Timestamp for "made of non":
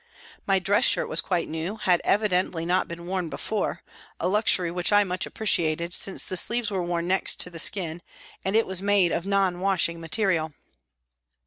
8.81-9.59